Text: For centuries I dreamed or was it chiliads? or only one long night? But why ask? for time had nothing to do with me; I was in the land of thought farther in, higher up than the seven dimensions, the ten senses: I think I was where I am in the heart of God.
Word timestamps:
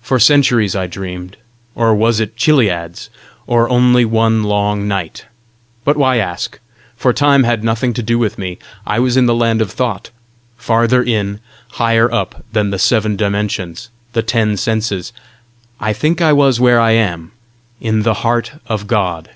For 0.00 0.18
centuries 0.18 0.74
I 0.74 0.86
dreamed 0.86 1.36
or 1.74 1.94
was 1.94 2.18
it 2.18 2.34
chiliads? 2.34 3.10
or 3.46 3.68
only 3.68 4.02
one 4.06 4.42
long 4.42 4.88
night? 4.88 5.26
But 5.84 5.98
why 5.98 6.16
ask? 6.16 6.58
for 6.96 7.12
time 7.12 7.44
had 7.44 7.62
nothing 7.62 7.92
to 7.92 8.02
do 8.02 8.18
with 8.18 8.38
me; 8.38 8.56
I 8.86 8.98
was 9.00 9.18
in 9.18 9.26
the 9.26 9.34
land 9.34 9.60
of 9.60 9.70
thought 9.70 10.08
farther 10.56 11.02
in, 11.02 11.40
higher 11.72 12.10
up 12.10 12.42
than 12.54 12.70
the 12.70 12.78
seven 12.78 13.16
dimensions, 13.16 13.90
the 14.14 14.22
ten 14.22 14.56
senses: 14.56 15.12
I 15.78 15.92
think 15.92 16.22
I 16.22 16.32
was 16.32 16.58
where 16.58 16.80
I 16.80 16.92
am 16.92 17.32
in 17.82 18.00
the 18.02 18.14
heart 18.24 18.52
of 18.66 18.86
God. 18.86 19.28